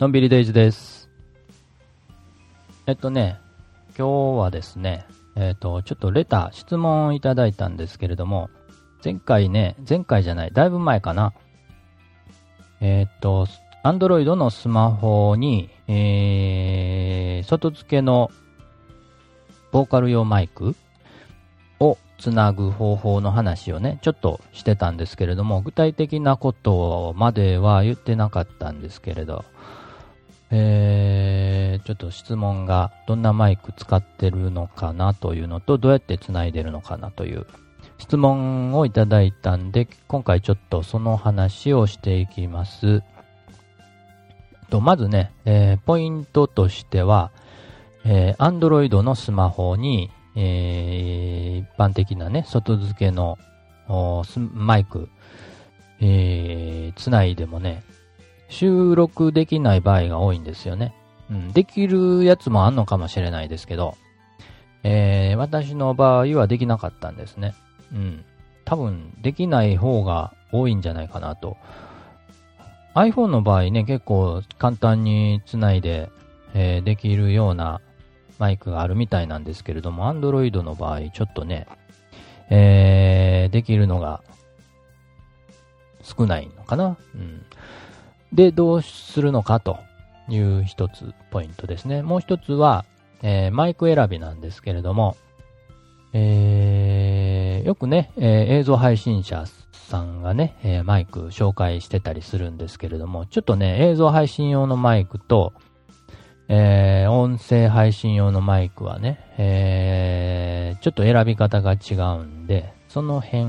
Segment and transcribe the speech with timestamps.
[0.00, 1.10] のんびりデイズです。
[2.86, 3.40] えっとね、
[3.98, 8.48] 今日はですね、えっと、ちょっとレター、質問いただいたんですけれども、
[9.04, 11.32] 前回ね、前回じゃない、だいぶ前かな。
[12.80, 13.48] えっと、
[13.82, 18.30] アンドロイドのスマホに、えー、外付けの
[19.72, 20.76] ボーカル用マイク
[21.80, 29.44] をつなぐ方法の話をね、ちょっとしてたんですけれども、具体的なことまでは言ってなかったんですけれど、
[30.50, 37.46] えー、ちょっと質問がどんなマイク使ってるのかなというのと、どうやってつないでるのかなという
[37.98, 43.02] 質問をいただいたんで、今回ちょっとその話をしていきます。
[44.70, 47.30] とまずね、えーポイントとしては、
[48.04, 53.38] えー、Android のスマホに、えー一般的なね、外付けの
[54.52, 55.08] マイク、
[56.00, 57.82] えー、つないでもね、
[58.48, 60.94] 収録できない場合が多いんですよね。
[61.30, 63.96] うん、できるやつもあんのかもしれないですけど、
[64.82, 67.54] えー私の場合はできなかったんですね。
[67.92, 68.24] うん。
[68.64, 71.56] 多分、できない方が多いんじゃないかなと。
[72.94, 76.10] iPhone の場合ね、結構簡単につないで、
[76.54, 77.80] えーできるような
[78.38, 81.66] マイクがあるみたいなんですけれども、Android の場合、ちょっとね、
[82.50, 84.22] えーできるのが
[86.02, 86.96] 少ないのかな。
[87.14, 87.44] うん。
[88.32, 89.78] で、どうするのかと
[90.28, 92.02] いう一つポイントですね。
[92.02, 92.84] もう一つは、
[93.22, 95.16] えーマイク選びなんですけれども、
[96.12, 105.52] えーよくね、えー映像配信者さんがね、えーマイク紹介してたりするんですけれども、ちょっとね、映像配信用のマイクと、
[106.48, 113.44] えー音声配信用のマイクはね、えーちょっと選び方が違うんで、その辺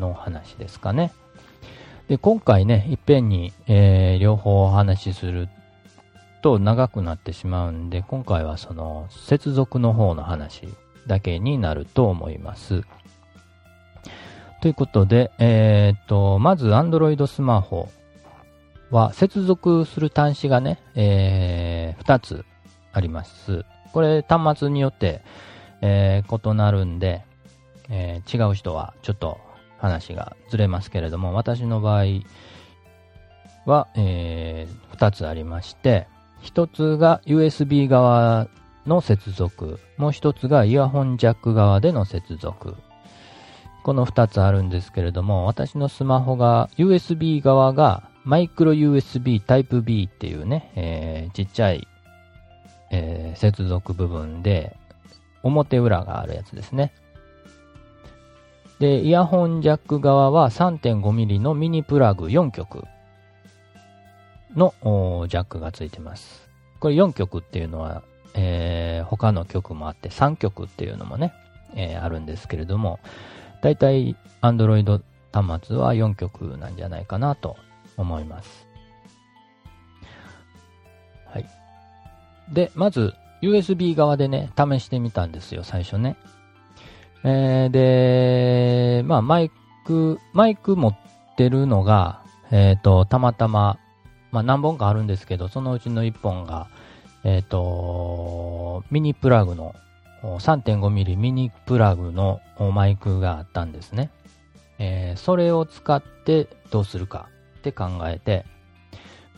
[0.00, 1.12] の話ですかね。
[2.08, 5.48] で、今回ね、いっぺんに、えー両方お話しする
[6.42, 10.68] と長くなってしまうんで、今回はその接続の方の話
[11.06, 12.82] だけになると思います。
[14.60, 17.88] ということで、えーっと、まず Android スマホ
[18.90, 22.44] は接続する端子がね、え2つ
[22.92, 23.64] あります。
[23.92, 25.22] これ端末によって、
[25.80, 27.24] えー異なるんで、
[27.88, 29.38] えー違う人はちょっと
[29.78, 32.04] 話がずれますけれども、私の場合
[33.66, 36.06] は、え2つありまして、
[36.42, 38.48] 1つが USB 側
[38.86, 42.76] の接続、もう1つがイヤホンジャック側での接続。
[43.82, 51.86] この2つあるんですけれども、私のスマホが USB 側がマイクロ USB Type B っていうね、えーちっちゃい、
[52.90, 54.76] えー接続部分で
[55.42, 56.92] 表裏があるやつですね。
[58.78, 62.84] で、イヤホンジャック側は 3.5mm のミニプラグ4極
[64.56, 64.74] の
[65.28, 66.48] ジャックがついてます。
[66.80, 68.02] これ4極っていうのは、
[68.34, 71.32] えー他の曲もあって3極っていうのもね、
[71.74, 73.00] えーあるんですけれども、
[73.62, 75.00] だいたい Android
[75.32, 77.56] 端末は4極なんじゃないかなと
[77.96, 78.66] 思います。
[81.26, 81.46] はい。
[82.52, 86.16] で、まず USB 側でね、試してみたんですよ、最初ね。
[87.24, 89.50] えーで、まあマイ
[89.86, 90.96] ク、マイク持っ
[91.36, 93.78] てるのが、えっ、と、たまたま、
[94.30, 96.68] まあ何本かあるんですけど、そのうちの1本が、
[97.24, 99.74] えっ、と、ミニプラグの、
[100.22, 102.40] 3.5mm ミニプラグの
[102.72, 104.10] マイクがあったんですね。
[104.78, 108.44] えーそれを使ってどうするかって考えて、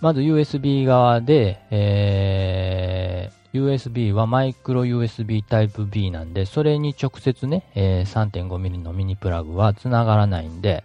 [0.00, 10.84] まず USB 側で、え USB はマイクロ USB Type B なんで、それに直接ね、え 3.5mm のミニプラグは繋がらないんで、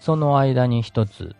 [0.00, 1.34] その間に一つ、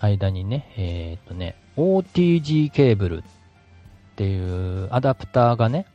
[0.00, 3.22] 間にね、えーっとね、OTG ケーブルっ
[4.16, 5.86] ていうアダプターがね、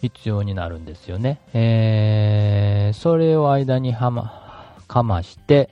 [0.00, 1.40] 必要になるんですよね。
[1.52, 5.70] えー、それを間にはま、かまして、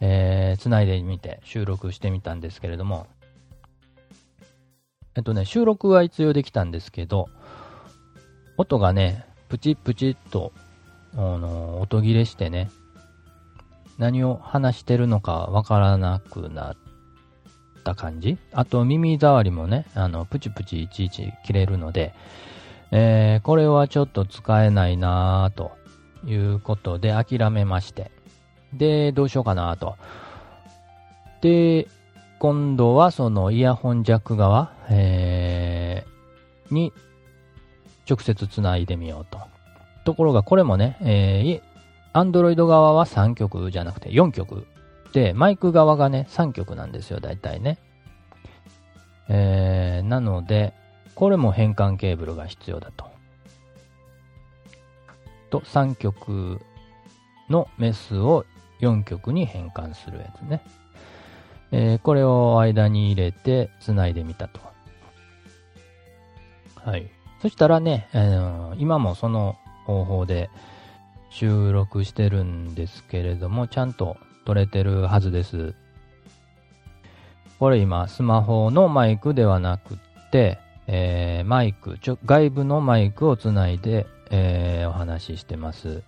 [0.00, 3.06] えー、繋いでみて収録してみたんですけれども、
[5.14, 7.28] えっとね、収録は一応できたんですけど、
[8.56, 10.52] 音がね、プチプチっと、
[11.14, 12.70] あの、音切れしてね、
[13.98, 16.76] 何を話してるのかわからなくなっ
[17.84, 22.14] た感じあと耳障りもね、あの、プチプチいちいち切れるので、
[22.92, 25.72] えーこれはちょっと使えないなぁと
[26.26, 28.10] いうことで諦めまして。
[28.72, 29.96] で、どうしようかなと。
[31.40, 31.88] で、
[32.38, 36.10] 今度はそのイヤホンジャック側、えー
[36.74, 36.92] に
[38.08, 39.40] 直接つないでみようと。
[40.04, 41.62] ところがこれもね、えー
[42.12, 44.66] Android 側は3曲じゃなくて4曲。
[45.12, 47.78] で、マイク側がね、3曲なんですよ、大体ね。
[49.28, 50.72] えー、なので、
[51.14, 53.10] これも変換ケーブルが必要だと。
[55.50, 56.60] と、3曲
[57.48, 58.44] のメスを
[58.80, 60.62] 4曲に変換するやつね。
[61.72, 64.60] えー、これを間に入れて繋いでみたと。
[66.84, 67.10] はい。
[67.40, 69.56] そしたらね、えー、今もその
[69.86, 70.50] 方法で
[71.30, 75.74] 収録してるんですけれども、ちゃんと撮れてるはずです。
[77.58, 79.98] これ今、スマホのマイクではなく
[80.32, 86.02] て、えー、マイク、ちょ、外部のマイクをつないで、えー、お話ししてます。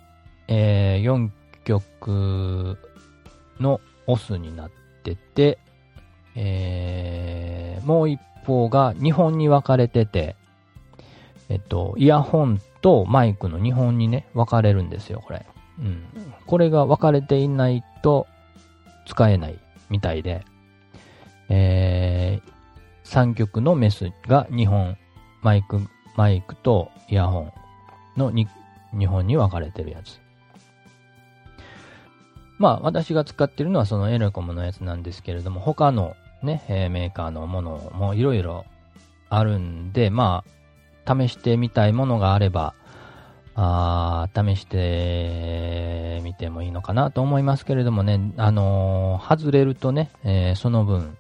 [0.49, 1.31] えー、4
[1.65, 2.79] 曲
[3.61, 4.71] のオスになっ
[5.05, 5.59] てて、
[6.37, 10.37] えー、もう一方が2本に分かれてて、
[11.49, 15.47] えっと、イヤホンとマイクの2本にね、分かれるんですよ、これ。
[15.79, 16.05] うん。
[16.47, 18.27] これが分かれていないと
[19.07, 20.45] 使えないみたいで、
[21.49, 24.97] えー、3曲のメスが2本、
[25.43, 25.81] マイク、
[26.17, 27.53] マイクとイヤホン
[28.17, 28.47] の 2,
[28.95, 30.21] 2本に分かれてるやつ。
[32.59, 38.65] まあ、私が使ってるのはそのエレコムのやつなんですけれども、他のね、えー、メーカーのものもいろいろ
[39.29, 40.45] あるんで、ま
[41.07, 42.75] あ、試してみたいものがあれば、
[43.55, 51.17] あ試してみてもいいのかなと思いますけれどもね、あのー、外れるとね、えー、その分、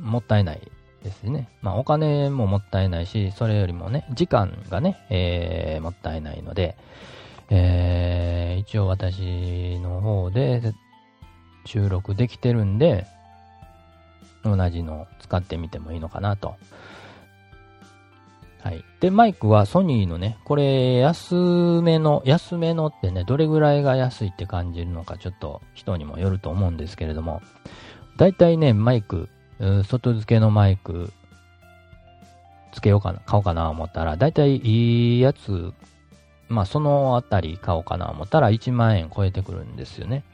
[0.00, 0.70] もったいない
[1.02, 1.48] ですね。
[1.62, 6.76] まあ、お金ももったいないし、それよりもね、時間がね、えー、もったいないので、
[7.48, 10.74] えー、一応私の方で
[11.64, 13.06] 収録できてるんで、
[14.54, 16.56] 同じのを使ってみてもいいのかなと。
[18.62, 18.84] はい。
[19.00, 21.34] で、マイクはソニーのね、これ安
[21.82, 27.42] めの、安めのってね、どれぐらいが安いって感じるのかちょっと人にもよると思うんですけれども、
[28.16, 29.28] だいたいね、マイク、
[29.84, 31.12] 外付けのマイク、
[32.72, 35.72] つけようかな、買おうかな思ったら、だいたいいいやつ
[36.48, 40.24] まあそのあたり買おうかな思ったら1万円超えてくるんですよね。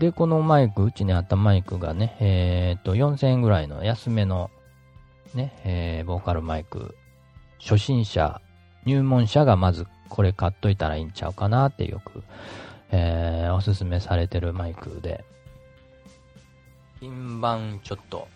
[0.00, 4.50] で、このマイク、うちにあったマイクがね、えっ、と、4000円ぐらいの安めの、
[5.34, 6.96] ね、えー、ボーカルマイク、
[7.60, 8.40] 初心者、
[8.86, 12.22] 入門者がまずこれ買っといたらいいんちゃうかなってよく、
[12.90, 15.22] えー、おすすめされてるマイクで、
[16.98, 18.26] 品番ちょっと、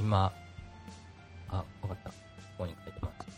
[0.00, 0.32] 今、
[1.50, 2.10] あ、わかった。
[2.10, 2.16] こ
[2.58, 3.28] こに書いてます。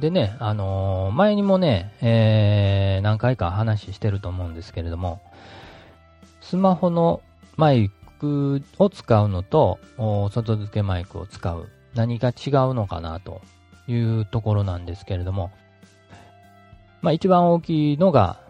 [0.00, 5.20] でね、あのー前にもね、えー何回か話してると思うんですけれども、
[6.40, 7.20] スマホの
[7.56, 9.78] マイクを使うのと、
[10.30, 13.42] 外付けマイクを使う、何が違うのかなと
[13.86, 15.50] いうところなんですけれども、
[17.00, 18.40] まあ一番大きいのが、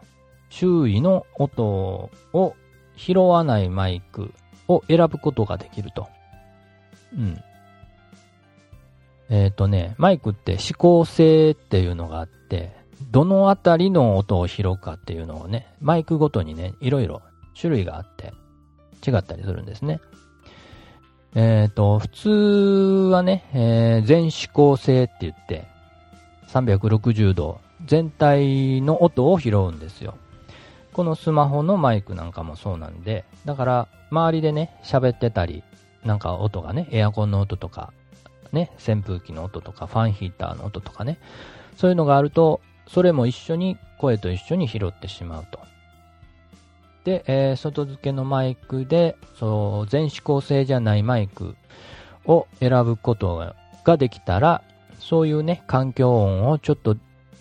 [0.51, 2.55] 周囲の音を
[2.97, 4.35] 拾わないマイク
[4.69, 6.09] を選ぶことができると。
[7.17, 7.43] うん。
[9.31, 12.73] えっ、とね、マイクって指向性っていうのがあって、
[13.11, 17.23] どのあたりの音を拾うかっていうのをね、マイクごとにね、いろいろ
[17.59, 18.33] 種類があって、
[19.09, 20.01] 違ったりするんですね。
[21.35, 22.31] えっ、と、普通
[23.11, 25.67] はね、えー全指向性って言って、
[26.49, 30.15] 360度全体の音を拾うんですよ。
[30.93, 35.62] このスマホのマイクなんかもそうなんで、だから周りでね、喋ってたり、
[36.05, 37.93] なんか音がね、エアコンの音とか、
[38.53, 41.19] ね、扇風機の音とか、ファンヒーターの音とかね、
[41.79, 45.61] そういうのがあると、それも一緒に、声と一緒に拾ってしまうと。
[47.04, 51.56] で、えー外付けのマイクで、そう、全指向性じゃないマイク
[52.25, 54.62] を選ぶことがができたら、
[54.99, 56.97] そういうね、環境音をちょっと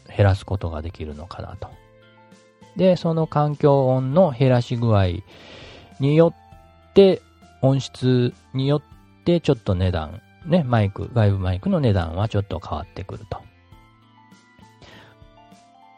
[0.08, 1.70] 減らすことができるのかなと。
[2.76, 5.08] で、その環境音の減らし具合
[6.00, 6.34] によ
[6.90, 7.22] って、
[7.62, 8.82] 音質によっ
[9.24, 13.40] てちょっと値段、ね、マイク、外部マイクの値段はちょっと変わってくると。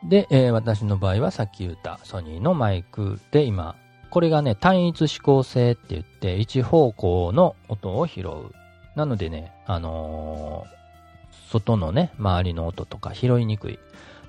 [0.06, 3.76] で、えー私の場合はさっき言ったソニーのマイクで今、
[4.10, 8.52] これがね、単一指向性って言って、一方向の音を拾う。
[8.96, 10.84] なのでね、あのー
[11.50, 13.80] 外のね、周りの音とか拾いにくい。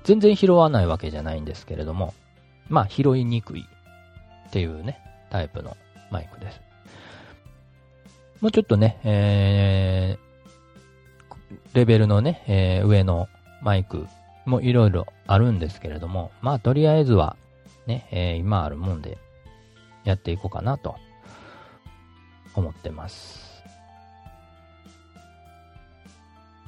[0.03, 2.13] 全然拾わないわけじゃないんですけれども、
[2.69, 3.65] まあ拾いにくい
[4.47, 4.99] っていうね、
[5.31, 5.75] タイプの
[6.11, 6.61] マイクです。
[8.41, 13.27] もうちょっとね、えー、レベルのね、えー上の
[13.61, 14.07] マイク
[14.45, 17.35] もいろいろあるんですけれども、まあとりあえずは
[17.87, 19.17] ね、えー今あるもんで
[20.03, 20.95] やっていこうかなと
[22.53, 23.63] 思ってます。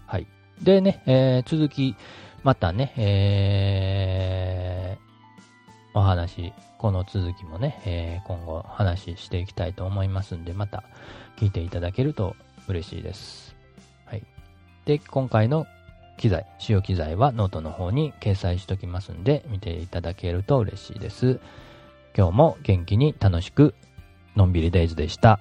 [0.06, 0.28] はい。
[0.62, 1.96] でね、えー続き、
[2.44, 5.08] またね、えー
[5.94, 10.84] お話、この続きもね、えー今後話していきたいと思いますんで、また
[11.38, 12.36] 聞いていただけると
[12.68, 13.56] 嬉しいです。
[14.06, 14.24] はい。
[14.86, 15.66] で、今回の
[16.18, 21.40] 機材、使用機材はノートの方に掲載しておきますんで、見ていただけると嬉しいです。
[22.16, 23.76] 今日も元気に楽しく、
[24.36, 25.40] のんびりデイズでした。